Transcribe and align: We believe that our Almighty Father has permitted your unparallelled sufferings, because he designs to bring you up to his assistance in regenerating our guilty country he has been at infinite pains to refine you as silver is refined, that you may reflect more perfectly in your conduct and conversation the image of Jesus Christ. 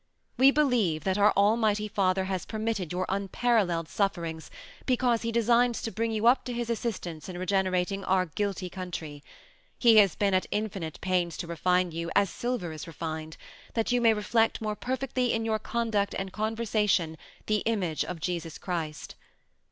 We 0.35 0.49
believe 0.49 1.03
that 1.03 1.19
our 1.19 1.31
Almighty 1.37 1.87
Father 1.87 2.23
has 2.23 2.43
permitted 2.47 2.91
your 2.91 3.05
unparallelled 3.07 3.87
sufferings, 3.87 4.49
because 4.87 5.21
he 5.21 5.31
designs 5.31 5.79
to 5.83 5.91
bring 5.91 6.11
you 6.11 6.25
up 6.25 6.43
to 6.45 6.53
his 6.53 6.71
assistance 6.71 7.29
in 7.29 7.37
regenerating 7.37 8.03
our 8.05 8.25
guilty 8.25 8.67
country 8.67 9.23
he 9.77 9.97
has 9.97 10.15
been 10.15 10.33
at 10.33 10.47
infinite 10.49 10.99
pains 11.01 11.37
to 11.37 11.45
refine 11.45 11.91
you 11.91 12.09
as 12.15 12.31
silver 12.31 12.71
is 12.71 12.87
refined, 12.87 13.37
that 13.75 13.91
you 13.91 14.01
may 14.01 14.15
reflect 14.15 14.59
more 14.59 14.75
perfectly 14.75 15.31
in 15.33 15.45
your 15.45 15.59
conduct 15.59 16.15
and 16.17 16.33
conversation 16.33 17.15
the 17.45 17.57
image 17.67 18.03
of 18.03 18.19
Jesus 18.19 18.57
Christ. 18.57 19.13